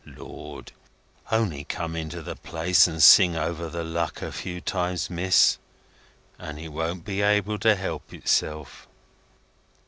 [0.03, 0.71] Lord!
[1.31, 5.59] Only come into the place and sing over the luck a few times, Miss,
[6.39, 8.87] and it won't be able to help itself!"